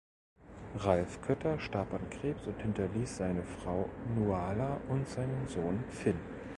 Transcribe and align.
Ralf 0.77 1.21
Kötter 1.21 1.59
starb 1.59 1.93
an 1.93 2.09
Krebs 2.09 2.47
und 2.47 2.59
hinterließ 2.59 3.17
seine 3.17 3.43
Frau 3.43 3.87
Nuala 4.17 4.81
und 4.89 5.07
seinen 5.07 5.47
Sohn 5.47 5.83
Finn. 5.89 6.17